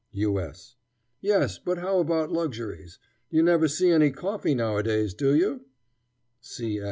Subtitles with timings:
[0.13, 0.39] U.
[0.39, 0.77] S.
[1.19, 2.97] Yes; but how about luxuries?
[3.29, 5.65] You never see any coffee nowadays, do you?